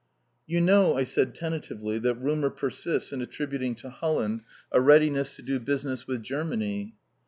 [0.47, 5.43] "You know," I said tentatively, "that rumour persists in attributing to Holland a readiness to
[5.43, 6.95] do business with Germany?"